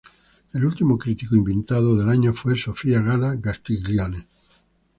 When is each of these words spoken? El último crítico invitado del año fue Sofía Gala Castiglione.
El 0.53 0.65
último 0.65 0.97
crítico 0.97 1.35
invitado 1.35 1.95
del 1.95 2.09
año 2.09 2.33
fue 2.33 2.57
Sofía 2.57 3.01
Gala 3.01 3.39
Castiglione. 3.39 4.25